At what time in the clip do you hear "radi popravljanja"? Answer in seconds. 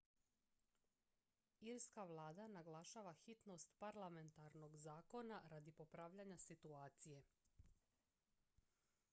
5.53-6.37